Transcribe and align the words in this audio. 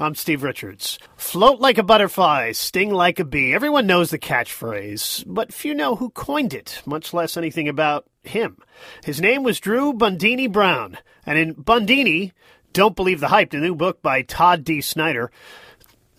I'm 0.00 0.14
Steve 0.14 0.44
Richards. 0.44 0.96
Float 1.16 1.58
like 1.58 1.76
a 1.76 1.82
butterfly, 1.82 2.52
sting 2.52 2.92
like 2.92 3.18
a 3.18 3.24
bee. 3.24 3.52
Everyone 3.52 3.88
knows 3.88 4.10
the 4.10 4.18
catchphrase, 4.18 5.24
but 5.26 5.52
few 5.52 5.74
know 5.74 5.96
who 5.96 6.10
coined 6.10 6.54
it, 6.54 6.82
much 6.86 7.12
less 7.12 7.36
anything 7.36 7.68
about 7.68 8.06
him. 8.22 8.58
His 9.04 9.20
name 9.20 9.42
was 9.42 9.58
Drew 9.58 9.92
Bundini 9.92 10.50
Brown, 10.50 10.98
and 11.26 11.36
in 11.36 11.56
Bundini, 11.56 12.30
Don't 12.72 12.94
Believe 12.94 13.18
the 13.18 13.26
Hype, 13.26 13.50
the 13.50 13.56
new 13.56 13.74
book 13.74 14.00
by 14.00 14.22
Todd 14.22 14.62
D. 14.62 14.80
Snyder, 14.80 15.32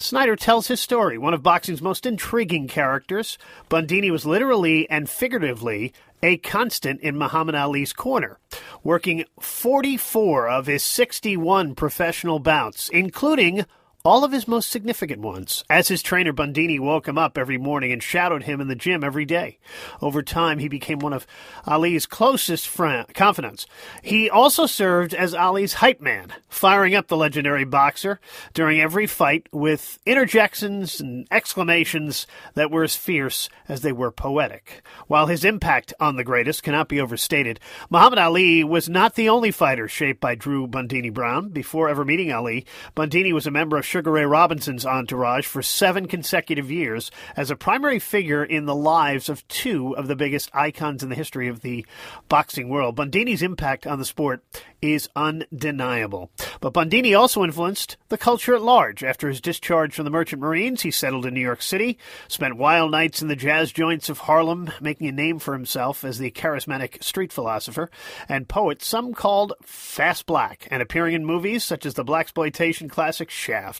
Snyder 0.01 0.37
tells 0.37 0.67
his 0.67 0.79
story, 0.79 1.17
one 1.17 1.33
of 1.33 1.43
boxing's 1.43 1.81
most 1.81 2.05
intriguing 2.05 2.69
characters. 2.69 3.37
Bundini 3.69 4.09
was 4.09 4.25
literally 4.25 4.89
and 4.89 5.09
figuratively 5.09 5.91
a 6.21 6.37
constant 6.37 7.01
in 7.01 7.17
Muhammad 7.17 7.55
Ali's 7.55 7.93
corner, 7.93 8.39
working 8.83 9.25
44 9.39 10.49
of 10.49 10.65
his 10.65 10.83
61 10.83 11.75
professional 11.75 12.39
bouts, 12.39 12.89
including 12.89 13.65
all 14.05 14.23
of 14.23 14.31
his 14.31 14.47
most 14.47 14.69
significant 14.69 15.19
ones, 15.21 15.63
as 15.69 15.89
his 15.89 16.01
trainer 16.01 16.31
Bundini 16.31 16.79
woke 16.79 17.07
him 17.07 17.17
up 17.17 17.37
every 17.37 17.57
morning 17.57 17.91
and 17.91 18.01
shadowed 18.01 18.43
him 18.43 18.61
in 18.61 18.69
the 18.69 18.75
gym 18.75 19.03
every 19.03 19.25
day. 19.25 19.59
Over 20.01 20.23
time, 20.23 20.59
he 20.59 20.69
became 20.69 20.99
one 20.99 21.11
of 21.11 21.27
Ali's 21.67 22.05
closest 22.05 22.67
friend, 22.67 23.05
confidants. 23.13 23.67
He 24.01 24.29
also 24.29 24.65
served 24.65 25.13
as 25.13 25.35
Ali's 25.35 25.73
hype 25.73 25.99
man, 25.99 26.33
firing 26.47 26.95
up 26.95 27.07
the 27.07 27.17
legendary 27.17 27.65
boxer 27.65 28.21
during 28.53 28.79
every 28.79 29.05
fight 29.05 29.47
with 29.51 29.99
interjections 30.05 31.01
and 31.01 31.27
exclamations 31.29 32.25
that 32.53 32.71
were 32.71 32.83
as 32.83 32.95
fierce 32.95 33.49
as 33.67 33.81
they 33.81 33.91
were 33.91 34.11
poetic. 34.11 34.81
While 35.07 35.27
his 35.27 35.43
impact 35.43 35.93
on 35.99 36.15
the 36.15 36.23
greatest 36.23 36.63
cannot 36.63 36.87
be 36.87 37.01
overstated, 37.01 37.59
Muhammad 37.89 38.19
Ali 38.19 38.63
was 38.63 38.87
not 38.87 39.15
the 39.15 39.27
only 39.27 39.51
fighter 39.51 39.89
shaped 39.89 40.21
by 40.21 40.35
Drew 40.35 40.67
Bundini 40.67 41.13
Brown. 41.13 41.49
Before 41.49 41.89
ever 41.89 42.05
meeting 42.05 42.31
Ali, 42.31 42.65
Bundini 42.95 43.33
was 43.33 43.45
a 43.45 43.51
member 43.51 43.77
of 43.77 43.88
Sugar 43.89 44.11
Ray 44.11 44.25
Robinson's 44.25 44.85
entourage 44.85 45.47
for 45.47 45.63
seven 45.63 46.07
consecutive 46.07 46.69
years 46.69 47.09
as 47.35 47.49
a 47.49 47.55
primary 47.55 47.97
figure 47.97 48.43
in 48.43 48.65
the 48.65 48.75
lives 48.75 49.29
of 49.29 49.47
two 49.47 49.97
of 49.97 50.07
the 50.07 50.15
biggest 50.15 50.51
icons 50.53 51.01
in 51.01 51.09
the 51.09 51.15
history 51.15 51.47
of 51.47 51.61
the 51.61 51.83
boxing 52.27 52.69
world. 52.69 52.95
Bundini's 52.95 53.41
impact 53.41 53.87
on 53.87 53.97
the 53.97 54.05
sport 54.05 54.43
is 54.79 55.09
undeniable. 55.15 56.29
But 56.61 56.73
Bundini 56.73 57.17
also 57.17 57.43
influenced 57.43 57.97
the 58.09 58.17
culture 58.17 58.53
at 58.53 58.61
large. 58.61 59.03
After 59.03 59.27
his 59.27 59.41
discharge 59.41 59.95
from 59.95 60.05
the 60.05 60.11
Merchant 60.11 60.39
Marines, 60.39 60.83
he 60.83 60.91
settled 60.91 61.25
in 61.25 61.33
New 61.33 61.39
York 61.39 61.63
City, 61.63 61.97
spent 62.27 62.57
wild 62.57 62.91
nights 62.91 63.23
in 63.23 63.27
the 63.27 63.35
jazz 63.35 63.71
joints 63.71 64.07
of 64.07 64.19
Harlem, 64.19 64.69
making 64.79 65.07
a 65.07 65.11
name 65.11 65.39
for 65.39 65.53
himself 65.53 66.03
as 66.03 66.19
the 66.19 66.29
charismatic 66.29 67.03
street 67.03 67.33
philosopher 67.33 67.89
and 68.27 68.47
poet 68.47 68.83
some 68.83 69.15
called 69.15 69.53
Fast 69.63 70.27
Black, 70.27 70.67
and 70.69 70.83
appearing 70.83 71.15
in 71.15 71.25
movies 71.25 71.63
such 71.63 71.87
as 71.87 71.95
the 71.95 72.05
blaxploitation 72.05 72.87
classic 72.87 73.31
Shaft. 73.31 73.78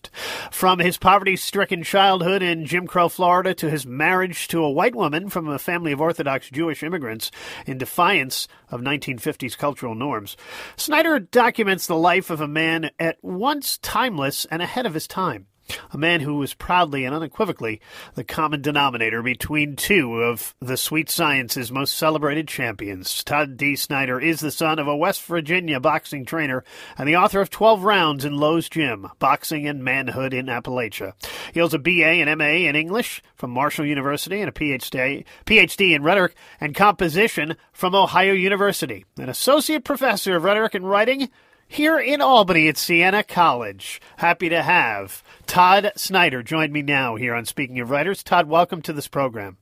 From 0.52 0.80
his 0.80 0.98
poverty-stricken 0.98 1.84
childhood 1.84 2.42
in 2.42 2.66
Jim 2.66 2.88
Crow, 2.88 3.10
Florida, 3.10 3.54
to 3.56 3.70
his 3.70 3.86
marriage 3.86 4.48
to 4.50 4.64
a 4.64 4.72
white 4.72 4.96
woman 4.96 5.30
from 5.30 5.48
a 5.48 5.60
family 5.60 5.92
of 5.92 6.02
Orthodox 6.02 6.50
Jewish 6.50 6.84
immigrants 6.84 7.32
in 7.66 7.78
defiance 7.78 8.48
of 8.70 8.82
1950s 8.82 9.58
cultural 9.58 9.96
norms. 9.96 10.38
Snyder 10.76 11.20
documents 11.20 11.88
the 11.88 11.96
life 11.96 12.30
of 12.30 12.42
a 12.42 12.48
man 12.48 12.92
at 13.00 13.18
once 13.22 13.78
timeless 13.78 14.46
and 14.46 14.62
ahead 14.62 14.86
of 14.86 14.94
his 14.94 15.08
time. 15.08 15.48
A 15.92 15.98
man 15.98 16.22
who 16.22 16.36
was 16.36 16.54
proudly 16.54 17.06
and 17.06 17.16
unequivocally 17.16 17.82
the 18.16 18.24
common 18.24 18.62
denominator 18.62 19.22
between 19.22 19.76
two 19.76 20.22
of 20.22 20.56
the 20.60 20.78
sweet 20.78 21.10
science's 21.10 21.72
most 21.72 21.96
celebrated 21.96 22.48
champions. 22.48 23.24
Todd 23.24 23.58
D. 23.58 23.76
Snyder 23.76 24.20
is 24.20 24.40
the 24.40 24.52
son 24.52 24.80
of 24.80 24.88
a 24.88 24.96
West 24.96 25.24
Virginia 25.24 25.80
boxing 25.80 26.26
trainer 26.26 26.64
and 26.98 27.08
the 27.08 27.16
author 27.16 27.42
of 27.42 27.50
12 27.50 27.84
Rounds 27.84 28.26
in 28.26 28.38
Lo's 28.38 28.70
Gym, 28.70 29.08
Boxing 29.20 29.68
and 29.68 29.84
Manhood 29.84 30.34
in 30.34 30.48
Appalachia. 30.48 31.14
He 31.54 31.60
holds 31.60 31.74
a 31.74 31.80
BA 31.80 32.06
and 32.06 32.38
MA 32.38 32.68
in 32.68 32.76
English 32.76 33.22
from 33.36 33.52
Marshall 33.52 33.86
University 33.86 34.42
and 34.42 34.50
a 34.50 34.54
PhD, 34.54 35.26
PhD 35.46 35.96
in 35.96 36.04
Rhetoric 36.04 36.36
and 36.60 36.76
Composition 36.76 37.56
from 37.72 37.96
Ohio 37.96 38.34
University, 38.34 39.06
an 39.18 39.30
associate 39.30 39.84
professor 39.84 40.36
of 40.36 40.44
rhetoric 40.44 40.74
and 40.74 40.90
writing 40.90 41.30
here 41.70 42.00
in 42.00 42.20
Albany 42.20 42.68
at 42.68 42.78
Siena 42.78 43.24
College. 43.24 44.02
Happy 44.18 44.50
to 44.50 44.62
have 44.62 45.24
Todd 45.46 45.94
Snyder 45.96 46.44
join 46.44 46.74
me 46.74 46.82
now 46.82 47.16
here 47.16 47.34
on 47.34 47.46
Speaking 47.46 47.80
of 47.80 47.92
Writers. 47.92 48.24
Todd, 48.24 48.50
welcome 48.50 48.82
to 48.82 48.92
this 48.92 49.08
program. 49.08 49.58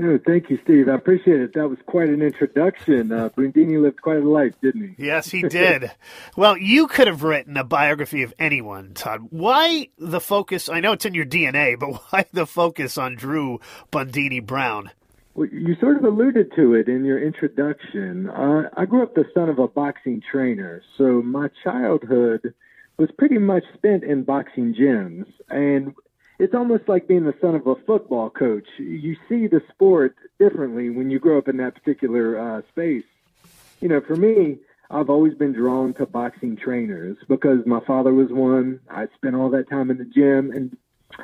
Oh, 0.00 0.16
thank 0.24 0.48
you, 0.48 0.60
Steve. 0.62 0.88
I 0.88 0.94
appreciate 0.94 1.40
it. 1.40 1.54
That 1.54 1.68
was 1.68 1.78
quite 1.86 2.08
an 2.08 2.22
introduction. 2.22 3.10
Uh, 3.10 3.30
Bundini 3.30 3.82
lived 3.82 4.00
quite 4.00 4.18
a 4.18 4.28
life, 4.28 4.54
didn't 4.62 4.94
he? 4.96 5.06
Yes, 5.06 5.28
he 5.28 5.42
did. 5.42 5.90
well, 6.36 6.56
you 6.56 6.86
could 6.86 7.08
have 7.08 7.24
written 7.24 7.56
a 7.56 7.64
biography 7.64 8.22
of 8.22 8.32
anyone, 8.38 8.94
Todd. 8.94 9.26
Why 9.30 9.88
the 9.98 10.20
focus? 10.20 10.68
I 10.68 10.78
know 10.78 10.92
it's 10.92 11.04
in 11.04 11.14
your 11.14 11.26
DNA, 11.26 11.76
but 11.76 12.00
why 12.10 12.26
the 12.32 12.46
focus 12.46 12.96
on 12.96 13.16
Drew 13.16 13.58
Bundini 13.90 14.44
Brown? 14.44 14.92
Well, 15.38 15.46
you 15.52 15.76
sort 15.76 15.96
of 15.96 16.02
alluded 16.02 16.52
to 16.56 16.74
it 16.74 16.88
in 16.88 17.04
your 17.04 17.22
introduction. 17.22 18.28
Uh, 18.28 18.70
I 18.76 18.86
grew 18.86 19.04
up 19.04 19.14
the 19.14 19.24
son 19.32 19.48
of 19.48 19.60
a 19.60 19.68
boxing 19.68 20.20
trainer, 20.20 20.82
so 20.96 21.22
my 21.22 21.48
childhood 21.62 22.54
was 22.96 23.08
pretty 23.16 23.38
much 23.38 23.62
spent 23.74 24.02
in 24.02 24.24
boxing 24.24 24.74
gyms. 24.74 25.26
And 25.48 25.94
it's 26.40 26.54
almost 26.54 26.88
like 26.88 27.06
being 27.06 27.24
the 27.24 27.36
son 27.40 27.54
of 27.54 27.68
a 27.68 27.76
football 27.86 28.30
coach. 28.30 28.66
You 28.78 29.14
see 29.28 29.46
the 29.46 29.62
sport 29.72 30.16
differently 30.40 30.90
when 30.90 31.08
you 31.08 31.20
grow 31.20 31.38
up 31.38 31.46
in 31.46 31.58
that 31.58 31.76
particular 31.76 32.36
uh, 32.36 32.62
space. 32.70 33.04
You 33.80 33.90
know, 33.90 34.00
for 34.00 34.16
me, 34.16 34.58
I've 34.90 35.08
always 35.08 35.34
been 35.34 35.52
drawn 35.52 35.94
to 35.94 36.06
boxing 36.06 36.56
trainers 36.56 37.16
because 37.28 37.64
my 37.64 37.78
father 37.86 38.12
was 38.12 38.32
one. 38.32 38.80
I 38.90 39.06
spent 39.14 39.36
all 39.36 39.50
that 39.50 39.70
time 39.70 39.92
in 39.92 39.98
the 39.98 40.04
gym, 40.04 40.50
and 40.50 40.76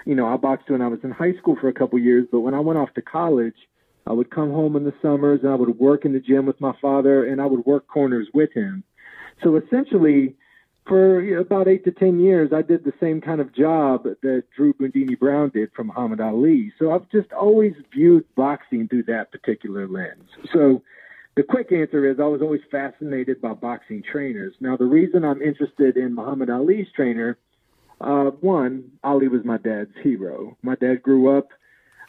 you 0.07 0.15
know, 0.15 0.29
I 0.29 0.37
boxed 0.37 0.71
when 0.71 0.83
I 0.83 0.87
was 0.87 1.01
in 1.03 1.11
high 1.11 1.35
school 1.35 1.57
for 1.61 1.67
a 1.67 1.75
couple 1.75 1.99
years. 1.99 2.29
But 2.31 2.43
when 2.43 2.55
I 2.55 2.61
went 2.61 2.79
off 2.79 2.95
to 2.95 3.03
college, 3.03 3.57
I 4.07 4.13
would 4.13 4.31
come 4.31 4.51
home 4.51 4.77
in 4.77 4.85
the 4.85 4.95
summers 5.01 5.41
and 5.43 5.51
I 5.51 5.55
would 5.55 5.79
work 5.79 6.05
in 6.05 6.13
the 6.13 6.21
gym 6.21 6.47
with 6.47 6.61
my 6.61 6.73
father 6.81 7.25
and 7.27 7.41
I 7.41 7.47
would 7.47 7.65
work 7.65 7.87
corners 7.89 8.29
with 8.35 8.53
him. 8.53 8.85
So 9.43 9.57
essentially, 9.57 10.37
for 10.87 11.39
about 11.39 11.67
eight 11.67 11.85
to 11.85 11.91
ten 11.91 12.21
years, 12.21 12.51
I 12.55 12.61
did 12.63 12.85
the 12.85 12.93
same 13.01 13.21
kind 13.21 13.41
of 13.41 13.55
job 13.55 14.05
that 14.05 14.45
Drew 14.55 14.75
Bundini 14.75 15.19
Brown 15.19 15.51
did 15.55 15.71
from 15.73 15.87
Muhammad 15.89 16.21
Ali. 16.21 16.73
So 16.79 16.93
I've 16.93 17.11
just 17.11 17.33
always 17.33 17.73
viewed 17.93 18.25
boxing 18.35 18.89
through 18.89 19.05
that 19.05 19.33
particular 19.33 19.89
lens. 19.89 20.29
So 20.53 20.83
the 21.37 21.43
quick 21.43 21.73
answer 21.73 22.09
is 22.09 22.21
I 22.21 22.25
was 22.25 22.43
always 22.43 22.61
fascinated 22.71 23.41
by 23.41 23.55
boxing 23.55 24.03
trainers. 24.03 24.55
Now, 24.61 24.77
the 24.77 24.85
reason 24.85 25.25
I'm 25.25 25.41
interested 25.41 25.97
in 25.97 26.15
Muhammad 26.15 26.51
Ali's 26.51 26.87
trainer, 26.95 27.39
uh, 28.01 28.31
one, 28.41 28.93
Ali 29.03 29.29
was 29.29 29.45
my 29.45 29.57
dad's 29.57 29.91
hero. 30.03 30.57
My 30.63 30.75
dad 30.77 31.03
grew 31.03 31.37
up 31.37 31.49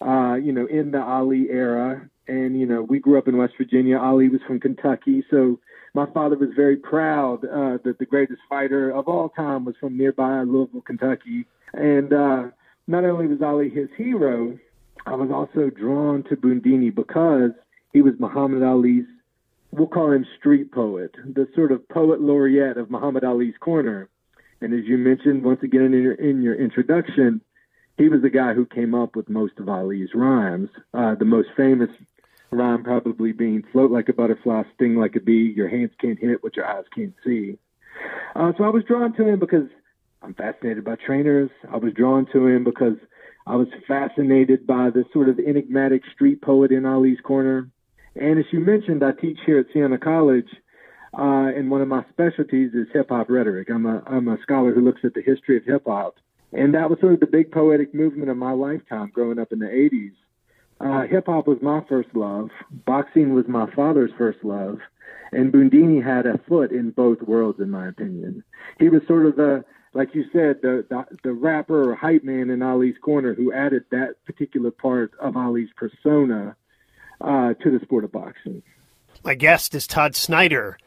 uh, 0.02 0.36
you 0.36 0.52
know, 0.52 0.66
in 0.66 0.92
the 0.92 1.02
Ali 1.02 1.48
era. 1.50 2.10
And, 2.28 2.60
you 2.60 2.66
know, 2.66 2.82
we 2.82 3.00
grew 3.00 3.18
up 3.18 3.28
in 3.28 3.38
West 3.38 3.54
Virginia. 3.58 4.00
Ali 4.00 4.30
was 4.30 4.42
from 4.48 4.60
Kentucky. 4.60 5.24
So 5.30 5.60
my 5.94 6.08
father 6.08 6.36
was 6.38 6.50
very 6.56 6.76
proud 6.76 7.46
uh, 7.46 7.78
that 7.84 7.98
the 8.00 8.06
greatest 8.06 8.42
fighter 8.50 8.90
of 8.90 9.08
all 9.08 9.30
time 9.30 9.64
was 9.64 9.76
from 9.80 9.98
nearby 9.98 10.42
Louisville, 10.42 10.82
Kentucky. 10.82 11.46
And 11.74 12.12
uh, 12.12 12.44
not 12.88 13.06
only 13.06 13.28
was 13.28 13.42
Ali 13.42 13.70
his 13.70 13.90
hero, 13.96 14.58
I 15.06 15.14
was 15.14 15.30
also 15.32 15.70
drawn 15.70 16.24
to 16.24 16.36
Bundini 16.36 16.94
because 16.94 17.52
he 17.94 18.02
was 18.02 18.14
Muhammad 18.20 18.64
Ali's, 18.64 19.06
we'll 19.72 19.88
call 19.88 20.12
him 20.12 20.26
street 20.40 20.72
poet, 20.72 21.12
the 21.24 21.48
sort 21.56 21.72
of 21.72 21.88
poet 21.90 22.22
laureate 22.22 22.78
of 22.78 22.90
Muhammad 22.90 23.24
Ali's 23.24 23.56
corner. 23.60 24.10
And 24.62 24.74
as 24.74 24.86
you 24.86 24.98
mentioned 24.98 25.44
once 25.44 25.62
again 25.64 25.94
in 25.94 26.02
your, 26.02 26.14
in 26.14 26.42
your 26.42 26.56
introduction, 26.56 27.42
he 27.98 28.10
was 28.10 28.22
the 28.22 28.30
guy 28.30 28.54
who 28.54 28.66
came 28.66 28.94
up 28.94 29.16
with 29.16 29.30
most 29.30 29.54
of 29.60 29.70
Ali's 29.70 30.10
rhymes. 30.14 30.70
Uh, 30.94 31.16
the 31.16 31.26
most 31.26 31.50
famous 31.56 31.90
rhyme 32.52 32.84
probably 32.84 33.32
being 33.32 33.64
"Float 33.72 33.92
like 33.92 34.10
a 34.10 34.14
butterfly, 34.14 34.64
sting 34.76 34.96
like 34.96 35.16
a 35.16 35.22
bee. 35.22 35.54
Your 35.56 35.70
hands 35.70 35.92
can't 36.00 36.20
hit 36.20 36.44
what 36.44 36.56
your 36.56 36.66
eyes 36.66 36.86
can't 36.94 37.14
see." 37.24 37.58
Uh, 38.36 38.52
so 38.58 38.64
I 38.64 38.70
was 38.70 38.84
drawn 38.84 39.14
to 39.14 39.28
him 39.28 39.40
because 39.40 39.68
I'm 40.22 40.34
fascinated 40.34 40.84
by 40.84 40.96
trainers. 40.96 41.50
I 41.72 41.78
was 41.78 41.94
drawn 41.94 42.26
to 42.34 42.48
him 42.48 42.64
because 42.64 42.98
I 43.48 43.56
was 43.56 43.68
fascinated 43.88 44.66
by 44.66 44.90
the 44.90 45.06
sort 45.14 45.30
of 45.30 45.40
enigmatic 45.40 46.02
street 46.14 46.42
poet 46.42 46.72
in 46.72 46.86
Ali's 46.86 47.22
Corner. 47.22 47.70
And 48.16 48.40
as 48.40 48.46
you 48.52 48.60
mentioned, 48.60 49.04
I 49.04 49.12
teach 49.12 49.38
here 49.46 49.60
at 49.60 49.68
Siena 49.72 49.98
College, 49.98 50.48
uh, 51.18 51.52
and 51.56 51.70
one 51.70 51.82
of 51.82 51.88
my 51.88 52.04
specialties 52.10 52.74
is 52.74 52.88
hip 52.92 53.10
hop 53.10 53.30
rhetoric. 53.30 53.70
I'm 53.70 53.86
a 53.86 54.02
I'm 54.06 54.28
a 54.28 54.42
scholar 54.42 54.74
who 54.74 54.82
looks 54.82 55.02
at 55.04 55.14
the 55.14 55.22
history 55.22 55.58
of 55.58 55.64
hip 55.64 55.84
hop, 55.86 56.16
and 56.54 56.74
that 56.74 56.90
was 56.90 57.00
sort 57.00 57.14
of 57.14 57.20
the 57.20 57.28
big 57.28 57.52
poetic 57.52 57.94
movement 57.94 58.30
of 58.30 58.38
my 58.38 58.52
lifetime, 58.52 59.12
growing 59.14 59.40
up 59.40 59.52
in 59.52 59.60
the 59.60 59.66
'80s. 59.66 60.14
Uh, 60.80 61.08
hip 61.08 61.28
hop 61.28 61.48
was 61.48 61.58
my 61.62 61.82
first 61.88 62.10
love. 62.14 62.50
Boxing 62.70 63.34
was 63.34 63.48
my 63.48 63.70
father's 63.72 64.12
first 64.18 64.44
love, 64.44 64.80
and 65.32 65.54
Bundini 65.54 66.04
had 66.04 66.26
a 66.26 66.38
foot 66.50 66.72
in 66.72 66.92
both 66.92 67.22
worlds, 67.22 67.60
in 67.60 67.70
my 67.70 67.88
opinion. 67.88 68.44
He 68.80 68.90
was 68.90 69.02
sort 69.08 69.26
of 69.26 69.36
the 69.36 69.64
like 69.96 70.14
you 70.14 70.26
said, 70.34 70.62
the, 70.62 70.86
the, 70.90 71.06
the 71.24 71.32
rapper 71.32 71.90
or 71.92 71.96
hype 71.96 72.24
man 72.24 72.50
in 72.50 72.62
Ali's 72.62 72.98
corner 73.02 73.34
who 73.34 73.54
added 73.54 73.86
that 73.92 74.16
particular 74.26 74.70
part 74.70 75.14
of 75.20 75.38
Ali's 75.38 75.70
persona 75.78 76.58
uh, 77.22 77.54
to 77.54 77.72
the 77.72 77.80
sport 77.82 78.04
of 78.04 78.12
boxing. 78.12 78.62
My 79.24 79.36
guest 79.36 79.74
is 79.74 79.88
Todd 79.88 80.16
Snyder. 80.16 80.78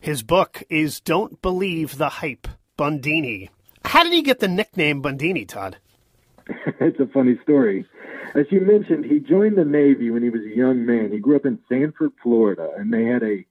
His 0.00 0.22
book 0.22 0.62
is 0.70 0.98
Don't 0.98 1.40
Believe 1.42 1.98
the 1.98 2.08
Hype, 2.08 2.48
Bundini. 2.78 3.50
How 3.84 4.02
did 4.02 4.12
he 4.12 4.22
get 4.22 4.40
the 4.40 4.48
nickname 4.48 5.02
Bundini, 5.02 5.46
Todd? 5.46 5.76
it's 6.80 7.00
a 7.00 7.06
funny 7.06 7.38
story. 7.42 7.86
As 8.34 8.46
you 8.50 8.60
mentioned, 8.60 9.04
he 9.04 9.20
joined 9.20 9.56
the 9.56 9.64
Navy 9.64 10.10
when 10.10 10.22
he 10.22 10.30
was 10.30 10.42
a 10.42 10.56
young 10.56 10.84
man. 10.84 11.12
He 11.12 11.18
grew 11.18 11.36
up 11.36 11.46
in 11.46 11.58
Sanford, 11.68 12.12
Florida, 12.22 12.70
and 12.76 12.92
they 12.92 13.04
had 13.04 13.22
a, 13.22 13.44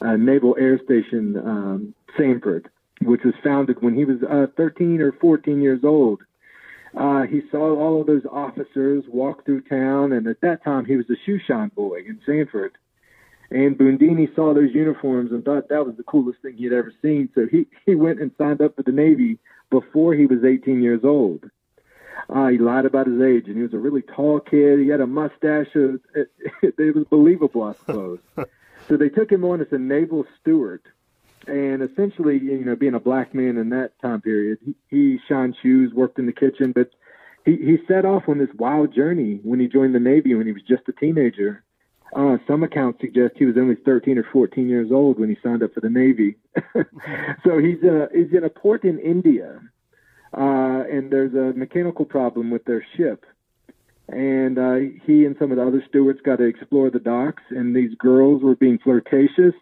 a 0.00 0.16
naval 0.16 0.56
air 0.58 0.80
station, 0.84 1.36
um, 1.36 1.94
Sanford 2.16 2.70
which 3.02 3.22
was 3.24 3.34
founded 3.42 3.82
when 3.82 3.94
he 3.94 4.04
was 4.04 4.18
uh, 4.22 4.46
13 4.56 5.00
or 5.00 5.12
14 5.12 5.62
years 5.62 5.80
old. 5.84 6.20
Uh, 6.96 7.22
he 7.22 7.40
saw 7.50 7.76
all 7.76 8.00
of 8.00 8.06
those 8.06 8.24
officers 8.30 9.04
walk 9.08 9.44
through 9.44 9.62
town, 9.62 10.12
and 10.12 10.26
at 10.26 10.40
that 10.40 10.62
time 10.64 10.84
he 10.84 10.96
was 10.96 11.08
a 11.08 11.14
shoe 11.24 11.38
shine 11.46 11.70
boy 11.74 12.00
in 12.06 12.20
Sanford. 12.26 12.72
And 13.50 13.76
Bundini 13.78 14.32
saw 14.34 14.54
those 14.54 14.74
uniforms 14.74 15.32
and 15.32 15.44
thought 15.44 15.68
that 15.68 15.86
was 15.86 15.96
the 15.96 16.02
coolest 16.04 16.40
thing 16.42 16.56
he'd 16.56 16.72
ever 16.72 16.92
seen. 17.02 17.28
So 17.34 17.46
he, 17.50 17.66
he 17.86 17.94
went 17.94 18.20
and 18.20 18.30
signed 18.38 18.60
up 18.60 18.76
for 18.76 18.82
the 18.82 18.92
Navy 18.92 19.38
before 19.70 20.14
he 20.14 20.26
was 20.26 20.44
18 20.44 20.82
years 20.82 21.04
old. 21.04 21.44
Uh, 22.28 22.48
he 22.48 22.58
lied 22.58 22.84
about 22.84 23.06
his 23.06 23.20
age, 23.20 23.46
and 23.46 23.56
he 23.56 23.62
was 23.62 23.74
a 23.74 23.78
really 23.78 24.02
tall 24.02 24.38
kid. 24.38 24.78
He 24.78 24.88
had 24.88 25.00
a 25.00 25.06
mustache. 25.06 25.68
It, 25.74 26.00
it, 26.14 26.30
it 26.78 26.94
was 26.94 27.04
believable, 27.10 27.62
I 27.62 27.72
suppose. 27.74 28.18
so 28.88 28.96
they 28.96 29.08
took 29.08 29.30
him 29.30 29.44
on 29.44 29.60
as 29.60 29.72
a 29.72 29.78
naval 29.78 30.24
steward 30.40 30.82
and 31.46 31.82
essentially, 31.82 32.38
you 32.38 32.64
know, 32.64 32.76
being 32.76 32.94
a 32.94 33.00
black 33.00 33.34
man 33.34 33.56
in 33.56 33.70
that 33.70 33.98
time 34.00 34.20
period, 34.20 34.58
he, 34.64 34.74
he 34.88 35.18
shined 35.28 35.56
shoes, 35.62 35.92
worked 35.92 36.18
in 36.18 36.26
the 36.26 36.32
kitchen, 36.32 36.72
but 36.72 36.90
he, 37.44 37.56
he 37.56 37.78
set 37.88 38.04
off 38.04 38.28
on 38.28 38.38
this 38.38 38.50
wild 38.56 38.94
journey 38.94 39.40
when 39.42 39.58
he 39.58 39.66
joined 39.66 39.94
the 39.94 40.00
Navy 40.00 40.34
when 40.34 40.46
he 40.46 40.52
was 40.52 40.62
just 40.62 40.88
a 40.88 40.92
teenager. 40.92 41.64
Uh, 42.14 42.38
some 42.46 42.62
accounts 42.62 43.00
suggest 43.00 43.34
he 43.36 43.44
was 43.44 43.56
only 43.56 43.76
13 43.76 44.18
or 44.18 44.26
14 44.32 44.68
years 44.68 44.90
old 44.90 45.18
when 45.18 45.28
he 45.28 45.36
signed 45.42 45.62
up 45.62 45.72
for 45.72 45.80
the 45.80 45.90
Navy. 45.90 46.36
so 47.44 47.58
he's 47.58 47.82
a, 47.84 48.08
he's 48.12 48.32
in 48.32 48.44
a 48.44 48.50
port 48.50 48.84
in 48.84 48.98
India, 48.98 49.60
uh, 50.36 50.82
and 50.90 51.10
there's 51.10 51.34
a 51.34 51.56
mechanical 51.56 52.04
problem 52.04 52.50
with 52.50 52.64
their 52.64 52.84
ship. 52.96 53.24
And 54.08 54.58
uh, 54.58 54.74
he 55.06 55.24
and 55.24 55.36
some 55.38 55.52
of 55.52 55.58
the 55.58 55.64
other 55.64 55.84
stewards 55.88 56.20
got 56.24 56.36
to 56.36 56.44
explore 56.44 56.90
the 56.90 56.98
docks, 56.98 57.44
and 57.50 57.76
these 57.76 57.94
girls 57.96 58.42
were 58.42 58.56
being 58.56 58.78
flirtatious 58.78 59.54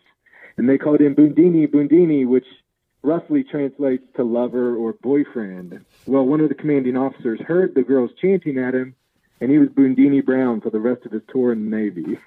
and 0.59 0.69
they 0.69 0.77
called 0.77 1.00
him 1.00 1.15
Bundini 1.15 1.67
Bundini, 1.67 2.27
which 2.27 2.45
roughly 3.03 3.45
translates 3.45 4.05
to 4.17 4.25
lover 4.25 4.77
or 4.77 4.93
boyfriend. 4.93 5.85
Well, 6.05 6.27
one 6.27 6.41
of 6.41 6.49
the 6.49 6.55
commanding 6.55 6.97
officers 6.97 7.41
heard 7.41 7.75
the 7.75 7.83
girls 7.83 8.11
chanting 8.21 8.59
at 8.59 8.75
him, 8.75 8.97
and 9.40 9.50
he 9.50 9.58
was 9.58 9.69
Bundini 9.69 10.25
Brown 10.25 10.61
for 10.61 10.70
the 10.70 10.81
rest 10.81 11.06
of 11.06 11.12
his 11.12 11.23
tour 11.31 11.52
in 11.52 11.70
the 11.70 11.76
Navy. 11.76 12.19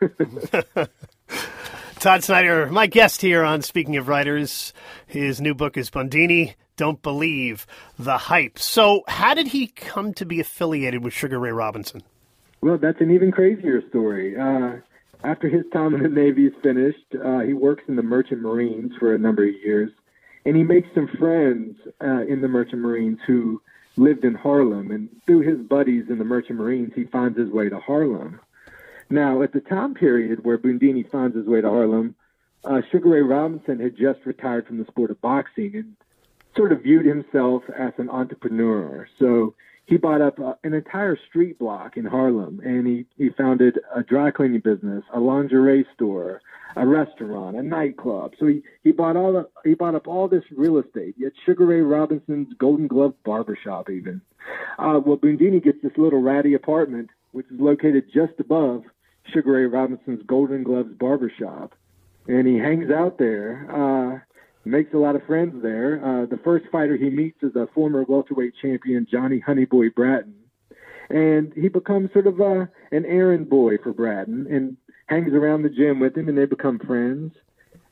Todd 1.99 2.23
Snyder, 2.23 2.67
my 2.67 2.87
guest 2.87 3.21
here 3.21 3.43
on 3.43 3.61
Speaking 3.61 3.97
of 3.97 4.07
Writers. 4.07 4.73
His 5.05 5.39
new 5.39 5.53
book 5.53 5.77
is 5.77 5.91
Bundini 5.91 6.55
Don't 6.75 7.01
Believe 7.01 7.67
the 7.99 8.17
Hype. 8.17 8.57
So, 8.57 9.03
how 9.07 9.33
did 9.33 9.47
he 9.47 9.67
come 9.67 10.13
to 10.15 10.25
be 10.25 10.39
affiliated 10.39 11.03
with 11.03 11.13
Sugar 11.13 11.39
Ray 11.39 11.51
Robinson? 11.51 12.01
Well, 12.61 12.77
that's 12.77 13.01
an 13.01 13.11
even 13.11 13.31
crazier 13.31 13.87
story. 13.89 14.35
Uh, 14.35 14.77
after 15.23 15.47
his 15.47 15.63
time 15.71 15.93
in 15.93 16.01
the 16.01 16.09
Navy 16.09 16.47
is 16.47 16.53
finished, 16.63 17.05
uh, 17.23 17.39
he 17.41 17.53
works 17.53 17.83
in 17.87 17.95
the 17.95 18.03
Merchant 18.03 18.41
Marines 18.41 18.93
for 18.99 19.13
a 19.13 19.19
number 19.19 19.47
of 19.47 19.53
years, 19.63 19.91
and 20.45 20.55
he 20.55 20.63
makes 20.63 20.87
some 20.95 21.07
friends 21.19 21.77
uh, 22.03 22.21
in 22.27 22.41
the 22.41 22.47
Merchant 22.47 22.81
Marines 22.81 23.19
who 23.27 23.61
lived 23.97 24.25
in 24.25 24.35
Harlem. 24.35 24.91
And 24.91 25.09
through 25.25 25.41
his 25.41 25.59
buddies 25.59 26.09
in 26.09 26.17
the 26.17 26.25
Merchant 26.25 26.59
Marines, 26.59 26.93
he 26.95 27.05
finds 27.05 27.37
his 27.37 27.49
way 27.49 27.69
to 27.69 27.79
Harlem. 27.79 28.39
Now, 29.09 29.41
at 29.41 29.51
the 29.51 29.59
time 29.59 29.93
period 29.93 30.45
where 30.45 30.57
Bundini 30.57 31.09
finds 31.09 31.35
his 31.35 31.45
way 31.45 31.61
to 31.61 31.69
Harlem, 31.69 32.15
uh, 32.63 32.81
Sugar 32.91 33.09
Ray 33.09 33.21
Robinson 33.21 33.79
had 33.79 33.97
just 33.97 34.25
retired 34.25 34.67
from 34.67 34.77
the 34.77 34.85
sport 34.85 35.11
of 35.11 35.19
boxing 35.21 35.75
and 35.75 35.95
sort 36.55 36.71
of 36.71 36.83
viewed 36.83 37.05
himself 37.05 37.63
as 37.77 37.93
an 37.97 38.09
entrepreneur. 38.09 39.07
So 39.19 39.55
he 39.85 39.97
bought 39.97 40.21
up 40.21 40.39
uh, 40.39 40.53
an 40.63 40.73
entire 40.73 41.17
street 41.29 41.59
block 41.59 41.97
in 41.97 42.05
Harlem 42.05 42.61
and 42.63 42.87
he, 42.87 43.05
he 43.17 43.29
founded 43.29 43.79
a 43.93 44.03
dry 44.03 44.31
cleaning 44.31 44.61
business, 44.61 45.03
a 45.13 45.19
lingerie 45.19 45.85
store, 45.93 46.41
a 46.75 46.87
restaurant, 46.87 47.57
a 47.57 47.63
nightclub. 47.63 48.33
So 48.39 48.47
he, 48.47 48.61
he 48.83 48.91
bought 48.91 49.17
all 49.17 49.33
the, 49.33 49.49
he 49.63 49.73
bought 49.73 49.95
up 49.95 50.07
all 50.07 50.27
this 50.27 50.43
real 50.55 50.77
estate. 50.77 51.15
Yet 51.17 51.33
Sugar 51.45 51.65
Ray 51.65 51.81
Robinson's 51.81 52.53
Golden 52.57 52.87
Glove 52.87 53.15
barbershop 53.25 53.89
even. 53.89 54.21
Uh, 54.79 54.99
well, 55.05 55.17
Bundini 55.17 55.63
gets 55.63 55.81
this 55.83 55.91
little 55.97 56.21
ratty 56.21 56.53
apartment, 56.53 57.09
which 57.31 57.47
is 57.47 57.59
located 57.59 58.05
just 58.13 58.39
above 58.39 58.83
Sugar 59.33 59.51
Ray 59.53 59.65
Robinson's 59.65 60.23
Golden 60.25 60.63
Gloves 60.63 60.93
barbershop. 60.99 61.73
And 62.27 62.47
he 62.47 62.57
hangs 62.57 62.91
out 62.91 63.17
there. 63.17 63.67
Uh, 63.69 64.19
makes 64.65 64.93
a 64.93 64.97
lot 64.97 65.15
of 65.15 65.25
friends 65.25 65.61
there. 65.61 66.03
Uh, 66.03 66.25
the 66.25 66.39
first 66.43 66.65
fighter 66.71 66.95
he 66.97 67.09
meets 67.09 67.41
is 67.41 67.55
a 67.55 67.67
former 67.73 68.03
welterweight 68.03 68.53
champion, 68.61 69.07
Johnny 69.09 69.41
Honeyboy 69.45 69.95
Bratton. 69.95 70.35
And 71.09 71.51
he 71.53 71.67
becomes 71.67 72.13
sort 72.13 72.27
of 72.27 72.39
a, 72.39 72.69
an 72.91 73.05
errand 73.05 73.49
boy 73.49 73.77
for 73.77 73.91
Bratton 73.91 74.47
and 74.49 74.77
hangs 75.07 75.33
around 75.33 75.63
the 75.63 75.69
gym 75.69 75.99
with 75.99 76.15
him, 76.15 76.29
and 76.29 76.37
they 76.37 76.45
become 76.45 76.79
friends. 76.79 77.33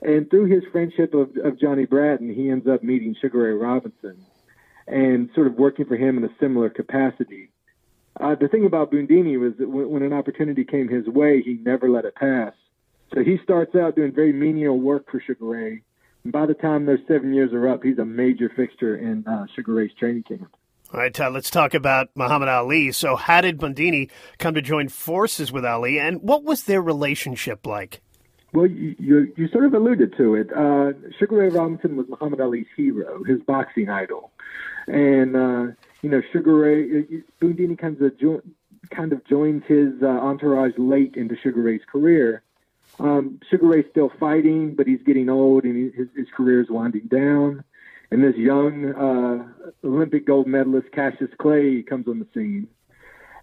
And 0.00 0.30
through 0.30 0.46
his 0.46 0.62
friendship 0.72 1.12
of, 1.12 1.36
of 1.44 1.60
Johnny 1.60 1.84
Bratton, 1.84 2.32
he 2.32 2.48
ends 2.48 2.66
up 2.66 2.82
meeting 2.82 3.14
Sugar 3.20 3.40
Ray 3.40 3.52
Robinson 3.52 4.24
and 4.86 5.28
sort 5.34 5.46
of 5.46 5.54
working 5.54 5.84
for 5.84 5.96
him 5.96 6.16
in 6.16 6.24
a 6.24 6.34
similar 6.40 6.70
capacity. 6.70 7.50
Uh, 8.18 8.34
the 8.34 8.48
thing 8.48 8.64
about 8.64 8.90
Bundini 8.90 9.38
was 9.38 9.52
that 9.58 9.68
when, 9.68 9.90
when 9.90 10.02
an 10.02 10.12
opportunity 10.12 10.64
came 10.64 10.88
his 10.88 11.06
way, 11.06 11.42
he 11.42 11.54
never 11.54 11.90
let 11.90 12.04
it 12.04 12.14
pass. 12.14 12.54
So 13.14 13.22
he 13.22 13.38
starts 13.42 13.74
out 13.74 13.96
doing 13.96 14.12
very 14.12 14.32
menial 14.32 14.78
work 14.78 15.10
for 15.10 15.20
Sugar 15.20 15.44
Ray, 15.44 15.82
by 16.24 16.46
the 16.46 16.54
time 16.54 16.86
those 16.86 17.00
seven 17.08 17.32
years 17.32 17.52
are 17.52 17.68
up, 17.68 17.82
he's 17.82 17.98
a 17.98 18.04
major 18.04 18.50
fixture 18.54 18.96
in 18.96 19.26
uh, 19.26 19.46
Sugar 19.54 19.74
Ray's 19.74 19.92
training 19.98 20.24
camp. 20.24 20.54
All 20.92 20.98
right, 20.98 21.14
Todd, 21.14 21.32
let's 21.32 21.50
talk 21.50 21.74
about 21.74 22.08
Muhammad 22.16 22.48
Ali. 22.48 22.90
So, 22.90 23.14
how 23.14 23.40
did 23.40 23.58
Bundini 23.58 24.10
come 24.38 24.54
to 24.54 24.62
join 24.62 24.88
forces 24.88 25.52
with 25.52 25.64
Ali, 25.64 26.00
and 26.00 26.20
what 26.20 26.42
was 26.42 26.64
their 26.64 26.82
relationship 26.82 27.64
like? 27.64 28.02
Well, 28.52 28.66
you, 28.66 28.96
you, 28.98 29.32
you 29.36 29.48
sort 29.48 29.64
of 29.64 29.74
alluded 29.74 30.16
to 30.16 30.34
it. 30.34 30.52
Uh, 30.52 30.92
Sugar 31.18 31.36
Ray 31.36 31.48
Robinson 31.48 31.96
was 31.96 32.06
Muhammad 32.08 32.40
Ali's 32.40 32.66
hero, 32.76 33.22
his 33.22 33.40
boxing 33.42 33.88
idol. 33.88 34.32
And, 34.88 35.36
uh, 35.36 35.72
you 36.02 36.10
know, 36.10 36.20
Sugar 36.32 36.56
Ray, 36.56 36.82
uh, 36.82 37.02
Bundini 37.40 37.78
kind 37.78 38.00
of, 38.00 38.18
jo- 38.18 38.42
kind 38.90 39.12
of 39.12 39.24
joined 39.26 39.62
his 39.64 39.92
uh, 40.02 40.06
entourage 40.06 40.72
late 40.78 41.14
into 41.14 41.36
Sugar 41.36 41.62
Ray's 41.62 41.82
career. 41.90 42.42
Um, 43.00 43.40
Sugar 43.50 43.66
Ray's 43.66 43.86
still 43.90 44.12
fighting, 44.20 44.74
but 44.74 44.86
he's 44.86 45.02
getting 45.06 45.28
old 45.30 45.64
and 45.64 45.76
he, 45.76 45.96
his, 45.96 46.08
his 46.14 46.26
career 46.36 46.60
is 46.60 46.68
winding 46.70 47.06
down. 47.08 47.64
And 48.10 48.22
this 48.22 48.36
young 48.36 48.92
uh, 48.92 49.68
Olympic 49.86 50.26
gold 50.26 50.46
medalist 50.46 50.92
Cassius 50.92 51.30
Clay 51.38 51.82
comes 51.82 52.08
on 52.08 52.18
the 52.18 52.26
scene. 52.34 52.68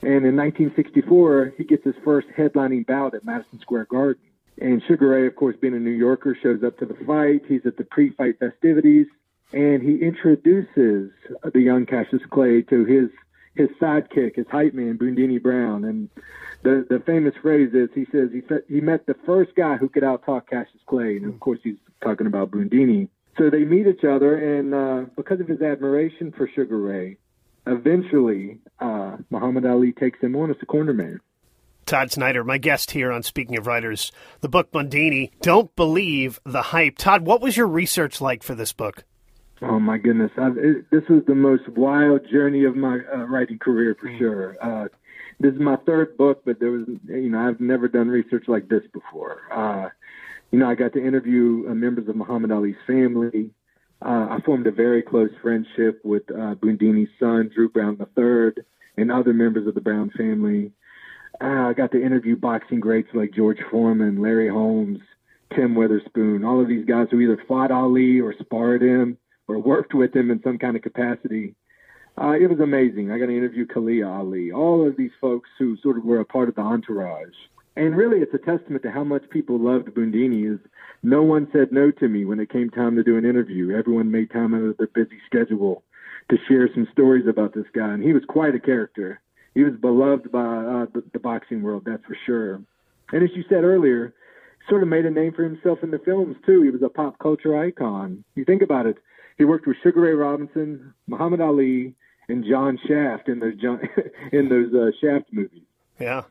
And 0.02 0.26
in 0.26 0.36
1964, 0.36 1.54
he 1.58 1.64
gets 1.64 1.84
his 1.84 1.96
first 2.04 2.28
headlining 2.38 2.86
bout 2.86 3.16
at 3.16 3.26
Madison 3.26 3.60
Square 3.62 3.86
Garden. 3.86 4.22
And 4.60 4.82
Sugar 4.88 5.10
Ray, 5.10 5.28
of 5.28 5.36
course, 5.36 5.56
being 5.60 5.74
a 5.74 5.80
New 5.80 5.92
Yorker, 5.92 6.38
shows 6.42 6.64
up 6.64 6.78
to 6.80 6.86
the 6.86 6.98
fight. 7.06 7.44
He's 7.48 7.66
at 7.66 7.78
the 7.78 7.84
pre-fight 7.84 8.40
festivities, 8.40 9.08
and 9.54 9.82
he 9.82 9.98
introduces 9.98 11.12
the 11.44 11.60
young 11.60 11.86
Cassius 11.86 12.24
Clay 12.30 12.64
to 12.64 12.86
his 12.86 13.10
his 13.58 13.70
sidekick, 13.82 14.36
his 14.36 14.48
hype 14.50 14.74
man, 14.74 14.98
Bundini 14.98 15.42
Brown. 15.42 15.84
And 15.84 16.10
the 16.64 16.86
the 16.90 17.00
famous 17.06 17.34
phrase 17.42 17.74
is 17.74 17.90
he 17.94 18.06
says 18.12 18.30
he 18.32 18.42
he 18.74 18.82
met 18.82 19.06
the 19.06 19.16
first 19.26 19.56
guy 19.56 19.78
who 19.78 19.90
could 19.90 20.04
outtalk 20.04 20.48
Cassius 20.50 20.82
Clay, 20.86 21.18
and 21.18 21.26
of 21.26 21.40
course 21.40 21.60
he's 21.64 21.78
talking 22.04 22.28
about 22.28 22.52
Bundini. 22.52 23.10
So 23.38 23.50
they 23.50 23.66
meet 23.66 23.86
each 23.86 24.04
other, 24.04 24.58
and 24.58 24.74
uh, 24.74 25.10
because 25.16 25.40
of 25.40 25.48
his 25.48 25.62
admiration 25.62 26.34
for 26.36 26.50
Sugar 26.56 26.78
Ray, 26.78 27.18
eventually 27.68 28.60
uh, 28.80 29.18
Muhammad 29.30 29.66
Ali 29.66 29.92
takes 29.92 30.20
him 30.20 30.36
on 30.36 30.50
as 30.50 30.58
a 30.62 30.66
corner 30.66 30.94
man. 30.94 31.20
Todd 31.86 32.12
Snyder, 32.12 32.44
my 32.44 32.58
guest 32.58 32.92
here 32.92 33.12
on 33.14 33.24
Speaking 33.24 33.58
of 33.58 33.66
Writers, 33.66 34.12
the 34.42 34.50
book 34.50 34.72
Bundini. 34.72 35.32
Don't 35.42 35.74
believe 35.76 36.40
the 36.46 36.62
hype. 36.62 36.98
Todd, 36.98 37.22
what 37.26 37.42
was 37.42 37.56
your 37.56 37.68
research 37.68 38.20
like 38.20 38.44
for 38.44 38.56
this 38.56 38.74
book? 38.74 39.06
Oh 39.62 39.80
my 39.80 39.98
goodness! 39.98 40.32
It, 40.38 40.86
this 40.92 41.04
was 41.10 41.24
the 41.26 41.34
most 41.34 41.68
wild 41.70 42.30
journey 42.30 42.66
of 42.66 42.76
my 42.76 43.00
uh, 43.12 43.24
writing 43.24 43.58
career 43.58 43.96
for 44.00 44.08
mm. 44.08 44.18
sure. 44.20 44.58
Uh, 44.62 44.88
this 45.40 45.54
is 45.54 45.60
my 45.60 45.78
third 45.78 46.16
book, 46.18 46.44
but 46.46 46.60
there 46.60 46.72
was, 46.72 46.88
you 47.08 47.30
know, 47.30 47.40
I've 47.40 47.60
never 47.60 47.88
done 47.88 48.08
research 48.08 48.46
like 48.48 48.70
this 48.70 48.84
before. 48.94 49.42
Uh, 49.52 49.90
you 50.52 50.60
know, 50.60 50.70
I 50.70 50.76
got 50.76 50.94
to 50.94 51.06
interview 51.06 51.66
uh, 51.70 51.74
members 51.74 52.08
of 52.08 52.16
Muhammad 52.16 52.52
Ali's 52.52 52.76
family. 52.86 53.50
Uh, 54.04 54.28
I 54.30 54.40
formed 54.46 54.68
a 54.68 54.72
very 54.72 55.02
close 55.02 55.32
friendship 55.42 56.02
with 56.04 56.24
uh, 56.30 56.56
Bundini's 56.56 57.10
son, 57.20 57.50
Drew 57.54 57.70
Brown 57.70 57.98
III, 58.00 58.64
and 58.98 59.12
other 59.12 59.34
members 59.34 59.68
of 59.68 59.74
the 59.74 59.82
Brown 59.82 60.12
family. 60.16 60.72
I 61.42 61.74
got 61.74 61.92
to 61.92 62.04
interview 62.04 62.36
boxing 62.36 62.80
greats 62.80 63.10
like 63.14 63.34
George 63.34 63.60
Foreman, 63.70 64.22
Larry 64.22 64.50
Holmes, 64.50 65.00
Tim 65.56 65.76
Witherspoon, 65.76 66.44
all 66.44 66.62
of 66.62 66.68
these 66.68 66.86
guys 66.86 67.08
who 67.12 67.20
either 67.20 67.44
fought 67.48 67.72
Ali 67.72 68.20
or 68.20 68.34
sparred 68.40 68.82
him 68.82 69.18
or 69.48 69.60
worked 69.60 69.94
with 69.94 70.16
him 70.16 70.32
in 70.32 70.42
some 70.44 70.58
kind 70.58 70.76
of 70.76 70.82
capacity. 70.82 71.56
Uh, 72.20 72.32
it 72.32 72.50
was 72.50 72.60
amazing. 72.60 73.12
I 73.12 73.20
got 73.20 73.28
to 73.28 73.38
interview 73.38 73.66
Khaliah 73.66 74.08
Ali, 74.08 74.52
all 74.52 74.88
of 74.88 74.98
these 74.98 75.12
folks 75.22 75.50
who 75.60 75.78
sort 75.78 75.98
of 75.98 76.04
were 76.04 76.20
a 76.20 76.26
part 76.26 76.50
of 76.50 76.56
the 76.56 76.62
entourage. 76.62 77.36
And 77.76 77.96
really, 77.96 78.20
it's 78.20 78.34
a 78.34 78.40
testament 78.40 78.82
to 78.84 78.92
how 78.92 79.04
much 79.04 79.30
people 79.30 79.60
loved 79.60 79.90
Bundini. 79.90 80.52
Is 80.52 80.60
no 81.04 81.22
one 81.22 81.48
said 81.54 81.72
no 81.72 81.92
to 81.92 82.08
me 82.08 82.26
when 82.26 82.40
it 82.40 82.50
came 82.50 82.72
time 82.72 82.96
to 82.96 83.04
do 83.04 83.18
an 83.18 83.26
interview. 83.26 83.78
Everyone 83.78 84.10
made 84.10 84.32
time 84.32 84.56
out 84.56 84.64
of 84.64 84.78
their 84.78 84.88
busy 84.88 85.20
schedule 85.28 85.84
to 86.30 86.38
share 86.48 86.68
some 86.74 86.88
stories 86.92 87.28
about 87.28 87.54
this 87.54 87.68
guy, 87.74 87.94
and 87.94 88.04
he 88.04 88.14
was 88.14 88.24
quite 88.28 88.56
a 88.56 88.60
character. 88.60 89.22
He 89.54 89.64
was 89.64 89.74
beloved 89.80 90.32
by 90.32 90.40
uh, 90.40 90.86
the, 90.94 91.04
the 91.14 91.20
boxing 91.20 91.62
world, 91.62 91.84
that's 91.86 92.04
for 92.06 92.18
sure. 92.26 92.62
And 93.12 93.24
as 93.24 93.30
you 93.36 93.44
said 93.48 93.64
earlier, 93.64 94.14
sort 94.68 94.84
of 94.84 94.90
made 94.90 95.06
a 95.06 95.12
name 95.12 95.34
for 95.34 95.44
himself 95.44 95.80
in 95.84 95.92
the 95.92 96.00
films 96.00 96.36
too. 96.46 96.64
He 96.64 96.70
was 96.70 96.82
a 96.82 96.90
pop 96.90 97.20
culture 97.20 97.58
icon. 97.58 98.24
You 98.36 98.44
think 98.44 98.62
about 98.62 98.86
it. 98.86 98.98
He 99.38 99.46
worked 99.46 99.68
with 99.68 99.78
Sugar 99.84 100.02
Ray 100.02 100.14
Robinson, 100.14 100.94
Muhammad 101.08 101.42
Ali, 101.42 101.96
and 102.28 102.44
John 102.44 102.80
Shaft 102.88 103.30
in 103.30 103.40
those 103.40 103.56
John, 103.62 103.80
in 104.32 104.50
those 104.50 104.74
uh, 104.74 104.92
Shaft 105.00 105.26
movies. 105.32 105.64
Yeah. 106.00 106.24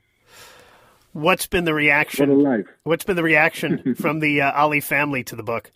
What's 1.12 1.46
been 1.46 1.64
the 1.64 1.74
reaction? 1.74 2.28
What 2.28 2.58
life. 2.58 2.66
What's 2.82 3.04
been 3.04 3.16
the 3.16 3.22
reaction 3.22 3.94
from 3.98 4.20
the 4.20 4.42
uh, 4.42 4.52
Ali 4.52 4.80
family 4.80 5.24
to 5.24 5.36
the 5.36 5.42
book? 5.42 5.70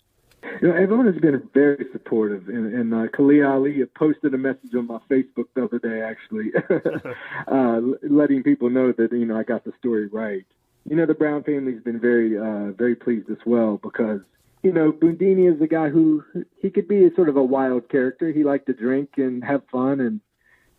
You 0.61 0.67
know, 0.67 0.75
everyone 0.75 1.05
has 1.05 1.19
been 1.19 1.49
very 1.53 1.85
supportive, 1.91 2.47
and, 2.47 2.73
and 2.73 2.93
uh, 2.93 3.47
Ali 3.47 3.83
posted 3.95 4.33
a 4.33 4.37
message 4.37 4.75
on 4.75 4.87
my 4.87 4.99
Facebook 5.09 5.45
the 5.55 5.63
other 5.63 5.79
day, 5.79 6.01
actually, 6.01 6.51
uh, 7.47 7.79
letting 8.07 8.43
people 8.43 8.69
know 8.69 8.91
that 8.91 9.11
you 9.11 9.25
know 9.25 9.37
I 9.37 9.43
got 9.43 9.63
the 9.63 9.73
story 9.79 10.07
right. 10.07 10.45
You 10.87 10.95
know, 10.95 11.05
the 11.05 11.13
Brown 11.13 11.43
family's 11.43 11.81
been 11.81 11.99
very, 11.99 12.37
uh, 12.37 12.71
very 12.71 12.95
pleased 12.95 13.29
as 13.29 13.37
well 13.45 13.79
because 13.81 14.21
you 14.63 14.71
know, 14.71 14.91
Bundini 14.91 15.53
is 15.53 15.61
a 15.61 15.67
guy 15.67 15.89
who 15.89 16.23
he 16.61 16.69
could 16.69 16.87
be 16.87 17.05
a 17.05 17.15
sort 17.15 17.29
of 17.29 17.37
a 17.37 17.43
wild 17.43 17.89
character. 17.89 18.31
He 18.31 18.43
liked 18.43 18.67
to 18.67 18.73
drink 18.73 19.11
and 19.17 19.43
have 19.43 19.61
fun, 19.71 19.99
and 19.99 20.21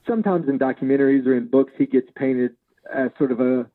sometimes 0.07 0.49
in 0.49 0.59
documentaries 0.59 1.27
or 1.27 1.37
in 1.37 1.49
books, 1.49 1.73
he 1.77 1.87
gets 1.87 2.09
painted 2.15 2.55
as 2.93 3.11
sort 3.19 3.33
of 3.33 3.41
a 3.41 3.67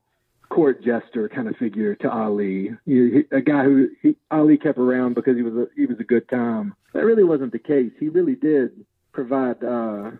court 0.48 0.82
jester 0.82 1.28
kind 1.28 1.46
of 1.46 1.56
figure 1.56 1.94
to 1.96 2.10
Ali. 2.10 2.70
He, 2.86 3.24
a 3.30 3.40
guy 3.40 3.64
who 3.64 3.88
he, 4.02 4.16
Ali 4.30 4.56
kept 4.56 4.78
around 4.78 5.14
because 5.14 5.36
he 5.36 5.42
was 5.42 5.54
a 5.54 5.66
he 5.76 5.86
was 5.86 5.98
a 6.00 6.04
good 6.04 6.28
time. 6.28 6.74
That 6.94 7.04
really 7.04 7.24
wasn't 7.24 7.52
the 7.52 7.58
case. 7.58 7.92
He 8.00 8.08
really 8.08 8.34
did 8.34 8.84
provide 9.12 9.62
uh, 9.62 10.12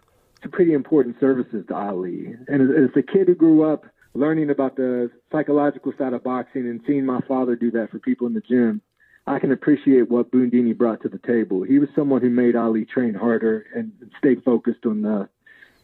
some 0.43 0.51
pretty 0.53 0.75
important 0.75 1.17
services 1.19 1.65
to 1.69 1.75
Ali. 1.75 2.35
And 2.47 2.63
as, 2.63 2.91
as 2.91 2.97
a 2.97 3.03
kid 3.03 3.29
who 3.29 3.35
grew 3.35 3.71
up 3.71 3.87
learning 4.15 4.51
about 4.51 4.77
the 4.77 5.11
psychological 5.33 5.93
side 5.97 6.13
of 6.13 6.25
boxing 6.25 6.63
and 6.69 6.81
seeing 6.87 7.07
my 7.07 7.21
father 7.29 7.57
do 7.57 7.71
that 7.71 7.91
for 7.91 7.99
people 7.99 8.27
in 8.27 8.35
the 8.35 8.41
gym, 8.41 8.83
I 9.29 9.39
can 9.39 9.53
appreciate 9.53 10.11
what 10.11 10.31
Bundini 10.31 10.77
brought 10.77 11.03
to 11.03 11.09
the 11.09 11.19
table. 11.19 11.63
He 11.63 11.79
was 11.79 11.91
someone 11.95 12.23
who 12.23 12.31
made 12.31 12.57
Ali 12.57 12.87
train 12.87 13.13
harder 13.13 13.67
and 13.75 13.93
stay 14.19 14.37
focused 14.37 14.87
on 14.87 15.03
the 15.03 15.29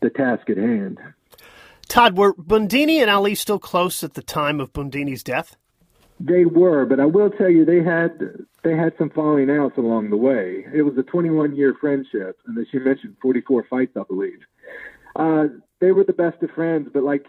the 0.01 0.09
task 0.11 0.49
at 0.49 0.57
hand. 0.57 0.99
Todd, 1.89 2.17
were 2.17 2.35
Bundini 2.35 3.01
and 3.01 3.11
Ali 3.11 3.35
still 3.35 3.59
close 3.59 4.03
at 4.03 4.15
the 4.15 4.23
time 4.23 4.61
of 4.61 4.73
Bundini's 4.73 5.23
death? 5.23 5.57
They 6.19 6.45
were, 6.47 6.87
but 6.87 7.01
I 7.01 7.07
will 7.07 7.31
tell 7.31 7.51
you 7.51 7.65
they 7.67 7.83
had 7.83 8.19
they 8.63 8.77
had 8.77 8.95
some 8.97 9.11
falling 9.11 9.51
outs 9.51 9.77
along 9.77 10.09
the 10.09 10.17
way. 10.17 10.65
It 10.73 10.83
was 10.83 10.97
a 10.97 11.03
21 11.03 11.55
year 11.55 11.75
friendship, 11.79 12.39
and 12.47 12.57
as 12.59 12.67
you 12.73 12.81
mentioned, 12.81 13.17
44 13.21 13.65
fights, 13.65 13.97
I 13.97 14.05
believe. 14.05 14.41
Uh, 15.17 15.49
they 15.81 15.93
were 15.93 16.05
the 16.05 16.15
best 16.15 16.43
of 16.43 16.51
friends, 16.53 16.89
but 16.93 17.03
like 17.03 17.27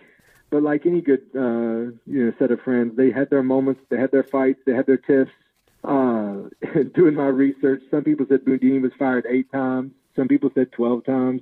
but 0.50 0.64
like 0.64 0.86
any 0.86 1.02
good 1.02 1.24
uh, 1.36 1.92
you 2.06 2.26
know 2.26 2.34
set 2.40 2.52
of 2.52 2.62
friends, 2.62 2.96
they 2.96 3.12
had 3.12 3.30
their 3.30 3.44
moments, 3.44 3.82
they 3.90 3.98
had 4.00 4.12
their 4.12 4.24
fights, 4.24 4.60
they 4.66 4.74
had 4.74 4.86
their 4.86 4.98
tiffs. 4.98 5.32
Doing 6.96 7.16
my 7.16 7.28
research, 7.28 7.82
some 7.92 8.04
people 8.04 8.26
said 8.30 8.46
Bundini 8.46 8.82
was 8.82 8.92
fired 8.98 9.26
eight 9.30 9.52
times. 9.52 9.92
Some 10.16 10.28
people 10.28 10.50
said 10.56 10.72
12 10.72 11.06
times. 11.06 11.42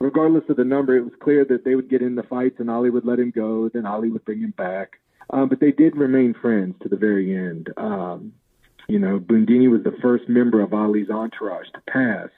Regardless 0.00 0.44
of 0.48 0.56
the 0.56 0.64
number, 0.64 0.96
it 0.96 1.04
was 1.04 1.12
clear 1.20 1.44
that 1.44 1.64
they 1.64 1.74
would 1.74 1.88
get 1.88 2.02
in 2.02 2.16
the 2.16 2.24
fights 2.24 2.56
and 2.58 2.70
Ali 2.70 2.90
would 2.90 3.04
let 3.04 3.18
him 3.18 3.30
go. 3.30 3.68
Then 3.68 3.86
Ali 3.86 4.10
would 4.10 4.24
bring 4.24 4.40
him 4.40 4.54
back. 4.56 4.98
Um, 5.30 5.48
but 5.48 5.60
they 5.60 5.72
did 5.72 5.96
remain 5.96 6.34
friends 6.34 6.74
to 6.82 6.88
the 6.88 6.96
very 6.96 7.34
end. 7.34 7.68
Um, 7.76 8.32
you 8.88 8.98
know, 8.98 9.20
Bundini 9.20 9.70
was 9.70 9.84
the 9.84 9.96
first 10.02 10.28
member 10.28 10.60
of 10.60 10.74
Ali's 10.74 11.08
entourage 11.08 11.66
to 11.74 11.80
pass. 11.90 12.30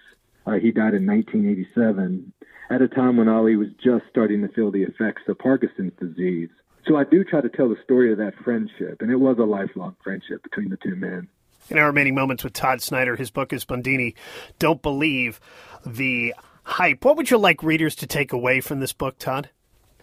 Uh, 0.47 0.53
he 0.53 0.71
died 0.71 0.95
in 0.95 1.07
1987 1.07 2.33
at 2.71 2.83
a 2.83 2.89
time 2.89 3.17
when 3.17 3.29
Ali 3.29 3.57
was 3.57 3.69
just 3.83 4.05
starting 4.11 4.43
to 4.43 4.49
feel 4.55 4.71
the 4.71 4.83
effects 4.83 5.23
of 5.29 5.39
Parkinson's 5.39 5.93
disease. 5.99 6.51
So 6.87 6.97
I 6.97 7.05
do 7.05 7.25
try 7.25 7.41
to 7.41 7.49
tell 7.49 7.69
the 7.69 7.83
story 7.83 8.13
of 8.13 8.19
that 8.19 8.35
friendship, 8.45 9.01
and 9.01 9.11
it 9.11 9.17
was 9.17 9.39
a 9.39 9.45
lifelong 9.45 9.97
friendship 10.05 10.43
between 10.43 10.69
the 10.69 10.77
two 10.77 10.97
men. 10.97 11.29
In 11.71 11.79
our 11.79 11.87
remaining 11.87 12.15
moments 12.15 12.45
with 12.45 12.53
Todd 12.53 12.83
Snyder, 12.83 13.17
his 13.17 13.31
book 13.31 13.53
is 13.53 13.65
Bundini 13.65 14.15
Don't 14.59 14.83
Believe 14.83 15.41
the 15.87 16.35
Hype. 16.65 17.05
What 17.05 17.17
would 17.17 17.31
you 17.31 17.39
like 17.39 17.63
readers 17.63 17.97
to 17.97 18.07
take 18.07 18.33
away 18.35 18.61
from 18.61 18.81
this 18.81 18.93
book, 18.93 19.19
Todd? 19.19 19.49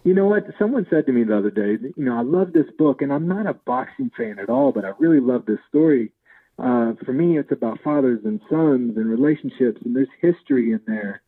You 0.02 0.12
know 0.12 0.26
what? 0.26 0.44
Someone 0.58 0.88
said 0.90 1.06
to 1.06 1.12
me 1.12 1.22
the 1.22 1.38
other 1.38 1.50
day, 1.50 1.78
you 1.96 2.04
know, 2.04 2.18
I 2.18 2.22
love 2.22 2.52
this 2.52 2.66
book, 2.76 3.00
and 3.00 3.12
I'm 3.12 3.28
not 3.28 3.46
a 3.46 3.54
boxing 3.54 4.10
fan 4.16 4.40
at 4.40 4.50
all, 4.50 4.72
but 4.72 4.84
I 4.84 4.90
really 4.98 5.20
love 5.20 5.46
this 5.46 5.60
story. 5.68 6.10
Uh, 6.58 6.94
for 7.04 7.12
me, 7.12 7.38
it's 7.38 7.52
about 7.52 7.80
fathers 7.84 8.20
and 8.24 8.40
sons 8.50 8.96
and 8.96 9.06
relationships, 9.06 9.80
and 9.84 9.94
there's 9.94 10.08
history 10.20 10.72
in 10.72 10.80
there. 10.88 11.22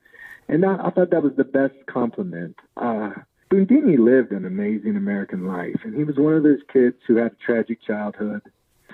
And 0.49 0.65
I, 0.65 0.87
I 0.87 0.91
thought 0.91 1.11
that 1.13 1.23
was 1.23 1.37
the 1.37 1.45
best 1.45 1.75
compliment. 1.87 2.57
Uh, 2.77 3.11
Bundini 3.53 3.97
lived 3.99 4.33
an 4.33 4.45
amazing 4.45 4.97
American 4.97 5.47
life, 5.47 5.81
and 5.85 5.95
he 5.95 6.03
was 6.03 6.17
one 6.17 6.35
of 6.35 6.43
those 6.43 6.63
kids 6.73 6.97
who 7.07 7.17
had 7.17 7.33
a 7.33 7.47
tragic 7.47 7.81
childhood. 7.87 8.43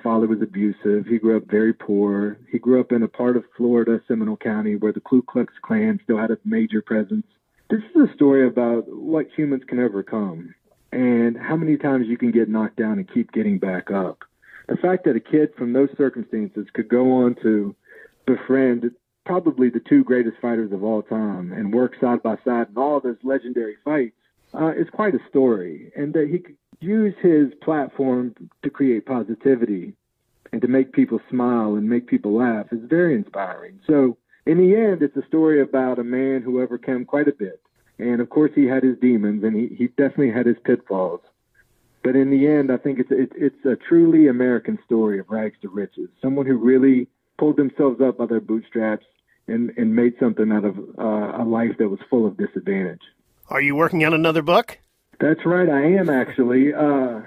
Father 0.02 0.26
was 0.26 0.42
abusive. 0.42 1.06
He 1.06 1.18
grew 1.18 1.36
up 1.36 1.46
very 1.46 1.72
poor. 1.72 2.38
He 2.50 2.58
grew 2.58 2.80
up 2.80 2.92
in 2.92 3.02
a 3.02 3.08
part 3.08 3.36
of 3.36 3.44
Florida, 3.56 4.00
Seminole 4.08 4.36
County, 4.36 4.76
where 4.76 4.92
the 4.92 5.00
Ku 5.00 5.22
Klux 5.22 5.52
Klan 5.62 6.00
still 6.04 6.18
had 6.18 6.30
a 6.30 6.38
major 6.44 6.82
presence. 6.82 7.26
This 7.68 7.82
is 7.94 8.10
a 8.10 8.14
story 8.14 8.46
about 8.46 8.84
what 8.88 9.28
humans 9.36 9.62
can 9.66 9.78
overcome 9.78 10.54
and 10.92 11.36
how 11.36 11.56
many 11.56 11.76
times 11.76 12.06
you 12.08 12.18
can 12.18 12.32
get 12.32 12.48
knocked 12.48 12.76
down 12.76 12.98
and 12.98 13.12
keep 13.12 13.32
getting 13.32 13.58
back 13.58 13.90
up. 13.90 14.24
The 14.68 14.76
fact 14.76 15.04
that 15.04 15.16
a 15.16 15.20
kid 15.20 15.50
from 15.56 15.72
those 15.72 15.88
circumstances 15.96 16.66
could 16.72 16.88
go 16.88 17.12
on 17.12 17.36
to 17.42 17.74
befriend 18.26 18.90
probably 19.24 19.70
the 19.70 19.80
two 19.80 20.02
greatest 20.02 20.36
fighters 20.40 20.72
of 20.72 20.82
all 20.82 21.02
time 21.02 21.52
and 21.52 21.72
work 21.72 21.94
side 22.00 22.22
by 22.22 22.36
side 22.44 22.68
in 22.70 22.76
all 22.76 23.00
those 23.00 23.16
legendary 23.22 23.76
fights 23.84 24.16
uh, 24.54 24.72
is 24.76 24.88
quite 24.90 25.14
a 25.14 25.20
story, 25.28 25.92
and 25.96 26.12
that 26.14 26.28
he 26.28 26.38
could 26.38 26.56
use 26.80 27.14
his 27.20 27.52
platform 27.62 28.34
to 28.62 28.70
create 28.70 29.06
positivity 29.06 29.94
and 30.52 30.60
to 30.62 30.68
make 30.68 30.92
people 30.92 31.20
smile 31.30 31.76
and 31.76 31.88
make 31.88 32.06
people 32.06 32.34
laugh 32.34 32.66
is 32.72 32.80
very 32.84 33.14
inspiring. 33.14 33.80
So, 33.86 34.16
in 34.46 34.58
the 34.58 34.74
end, 34.74 35.02
it's 35.02 35.16
a 35.16 35.26
story 35.26 35.60
about 35.60 35.98
a 35.98 36.04
man 36.04 36.42
who 36.42 36.60
overcame 36.60 37.04
quite 37.04 37.28
a 37.28 37.32
bit. 37.32 37.60
And 37.98 38.20
of 38.20 38.30
course, 38.30 38.50
he 38.54 38.66
had 38.66 38.82
his 38.82 38.98
demons, 38.98 39.44
and 39.44 39.54
he, 39.54 39.74
he 39.76 39.88
definitely 39.88 40.32
had 40.32 40.46
his 40.46 40.56
pitfalls. 40.64 41.20
But 42.02 42.16
in 42.16 42.30
the 42.30 42.48
end, 42.48 42.72
I 42.72 42.78
think 42.78 42.98
it's 42.98 43.10
it, 43.10 43.32
it's 43.36 43.64
a 43.66 43.76
truly 43.76 44.28
American 44.28 44.78
story 44.86 45.18
of 45.20 45.28
rags 45.28 45.56
to 45.60 45.68
riches. 45.68 46.08
Someone 46.22 46.46
who 46.46 46.56
really 46.56 47.08
pulled 47.38 47.58
themselves 47.58 48.00
up 48.00 48.16
by 48.16 48.26
their 48.26 48.40
bootstraps 48.40 49.04
and 49.46 49.70
and 49.76 49.94
made 49.94 50.14
something 50.18 50.50
out 50.50 50.64
of 50.64 50.78
uh, 50.98 51.42
a 51.42 51.44
life 51.44 51.76
that 51.78 51.90
was 51.90 52.00
full 52.08 52.26
of 52.26 52.38
disadvantage. 52.38 53.02
Are 53.48 53.60
you 53.60 53.76
working 53.76 54.04
on 54.06 54.14
another 54.14 54.42
book? 54.42 54.78
That's 55.20 55.44
right, 55.44 55.68
I 55.68 55.82
am 55.82 56.08
actually. 56.08 56.72
Uh, 56.72 57.20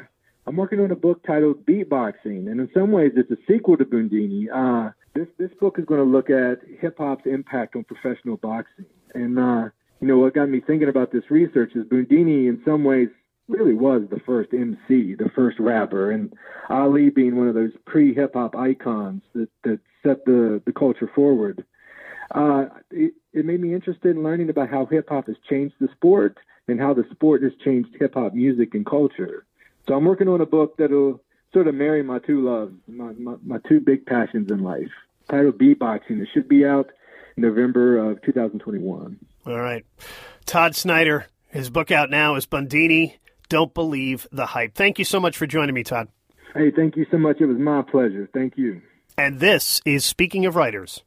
I'm 0.47 0.55
working 0.55 0.79
on 0.79 0.89
a 0.89 0.95
book 0.95 1.21
titled 1.25 1.63
Beatboxing, 1.63 2.49
and 2.49 2.59
in 2.59 2.67
some 2.73 2.91
ways, 2.91 3.11
it's 3.15 3.29
a 3.29 3.37
sequel 3.47 3.77
to 3.77 3.85
Bundini. 3.85 4.47
Uh, 4.51 4.91
this 5.13 5.27
this 5.37 5.51
book 5.61 5.77
is 5.77 5.85
going 5.85 5.99
to 5.99 6.11
look 6.11 6.31
at 6.31 6.61
hip 6.79 6.97
hop's 6.97 7.27
impact 7.27 7.75
on 7.75 7.83
professional 7.83 8.37
boxing, 8.37 8.85
and 9.13 9.37
uh, 9.37 9.69
you 10.01 10.07
know 10.07 10.17
what 10.17 10.33
got 10.33 10.49
me 10.49 10.59
thinking 10.59 10.89
about 10.89 11.11
this 11.11 11.29
research 11.29 11.73
is 11.75 11.85
Bundini, 11.85 12.49
in 12.49 12.59
some 12.65 12.83
ways, 12.83 13.09
really 13.47 13.75
was 13.75 14.01
the 14.09 14.19
first 14.25 14.53
MC, 14.53 15.13
the 15.13 15.29
first 15.35 15.59
rapper, 15.59 16.09
and 16.09 16.33
Ali 16.71 17.11
being 17.11 17.35
one 17.35 17.47
of 17.47 17.53
those 17.53 17.73
pre 17.85 18.15
hip 18.15 18.33
hop 18.33 18.55
icons 18.55 19.21
that 19.35 19.49
that 19.65 19.79
set 20.01 20.25
the 20.25 20.63
the 20.65 20.73
culture 20.73 21.11
forward. 21.13 21.63
Uh, 22.33 22.65
it, 22.89 23.13
it 23.33 23.45
made 23.45 23.61
me 23.61 23.71
interested 23.71 24.15
in 24.15 24.23
learning 24.23 24.49
about 24.49 24.71
how 24.71 24.87
hip 24.87 25.09
hop 25.09 25.27
has 25.27 25.35
changed 25.47 25.75
the 25.79 25.89
sport 25.95 26.39
and 26.67 26.79
how 26.79 26.93
the 26.93 27.05
sport 27.11 27.43
has 27.43 27.51
changed 27.63 27.89
hip 27.99 28.13
hop 28.13 28.33
music 28.33 28.73
and 28.73 28.85
culture. 28.85 29.45
So 29.87 29.95
I'm 29.95 30.05
working 30.05 30.27
on 30.27 30.41
a 30.41 30.45
book 30.45 30.77
that'll 30.77 31.21
sort 31.53 31.67
of 31.67 31.75
marry 31.75 32.03
my 32.03 32.19
two 32.19 32.41
loves, 32.41 32.73
my, 32.87 33.11
my, 33.13 33.35
my 33.45 33.57
two 33.67 33.79
big 33.79 34.05
passions 34.05 34.49
in 34.49 34.63
life. 34.63 34.91
Titled 35.29 35.57
Beatboxing. 35.57 36.21
It 36.21 36.27
should 36.33 36.49
be 36.49 36.65
out 36.65 36.89
November 37.37 37.97
of 37.97 38.21
2021. 38.23 39.19
All 39.45 39.59
right. 39.59 39.85
Todd 40.45 40.75
Snyder, 40.75 41.27
his 41.49 41.69
book 41.69 41.91
out 41.91 42.09
now 42.09 42.35
is 42.35 42.45
Bundini 42.45 43.15
Don't 43.49 43.73
Believe 43.73 44.27
the 44.31 44.45
Hype. 44.47 44.75
Thank 44.75 44.99
you 44.99 45.05
so 45.05 45.19
much 45.19 45.37
for 45.37 45.47
joining 45.47 45.75
me, 45.75 45.83
Todd. 45.83 46.09
Hey, 46.53 46.71
thank 46.71 46.95
you 46.95 47.05
so 47.09 47.17
much. 47.17 47.39
It 47.39 47.45
was 47.45 47.57
my 47.57 47.81
pleasure. 47.81 48.29
Thank 48.33 48.57
you. 48.57 48.81
And 49.17 49.39
this 49.39 49.81
is 49.85 50.05
Speaking 50.05 50.45
of 50.45 50.55
Writers. 50.55 51.03